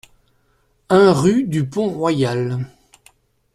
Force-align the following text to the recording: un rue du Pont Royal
un 0.89 1.13
rue 1.13 1.43
du 1.43 1.69
Pont 1.69 1.89
Royal 1.89 2.65